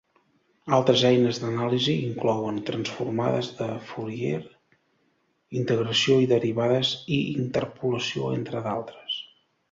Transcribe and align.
Altres 0.75 1.01
eines 1.07 1.39
d'anàlisi 1.41 1.91
inclouen 2.05 2.55
transformades 2.69 3.49
de 3.59 3.67
Fourier, 3.89 4.39
integració 5.59 6.17
i 6.23 6.29
derivades 6.31 6.95
i 7.19 7.19
interpolació 7.35 8.33
entre 8.39 8.63
d'altres. 8.69 9.19